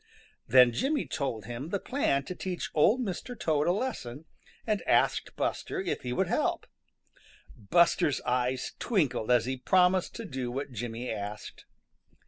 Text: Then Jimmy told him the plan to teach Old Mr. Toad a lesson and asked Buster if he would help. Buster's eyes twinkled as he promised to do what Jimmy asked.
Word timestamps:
Then 0.47 0.71
Jimmy 0.71 1.05
told 1.05 1.45
him 1.45 1.69
the 1.69 1.77
plan 1.79 2.23
to 2.23 2.33
teach 2.33 2.71
Old 2.73 2.99
Mr. 3.01 3.39
Toad 3.39 3.67
a 3.67 3.71
lesson 3.71 4.25
and 4.65 4.81
asked 4.87 5.35
Buster 5.35 5.79
if 5.79 6.01
he 6.01 6.11
would 6.11 6.25
help. 6.25 6.65
Buster's 7.55 8.19
eyes 8.21 8.71
twinkled 8.79 9.29
as 9.29 9.45
he 9.45 9.57
promised 9.57 10.15
to 10.15 10.25
do 10.25 10.49
what 10.49 10.71
Jimmy 10.71 11.11
asked. 11.11 11.65